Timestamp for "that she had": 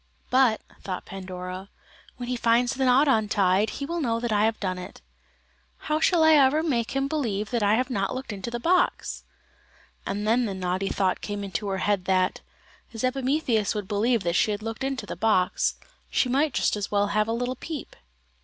14.23-14.63